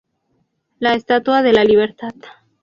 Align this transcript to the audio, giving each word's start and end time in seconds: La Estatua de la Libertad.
La 0.79 0.95
Estatua 0.95 1.43
de 1.43 1.53
la 1.53 1.63
Libertad. 1.63 2.15